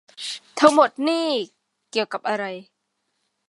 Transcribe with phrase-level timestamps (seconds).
[0.59, 1.27] ทั้งหมดนี่
[1.91, 2.43] เกี่ยวกับอะไร